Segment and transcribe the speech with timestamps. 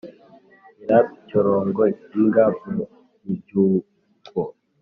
[0.75, 2.83] Nyirampyorongo-Imbwa mu
[3.23, 4.39] mibyuko.